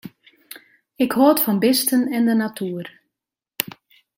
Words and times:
Ik 1.03 1.11
hâld 1.19 1.39
fan 1.43 1.59
bisten 1.63 2.01
en 2.17 2.23
de 2.29 2.35
natuer. 2.41 2.87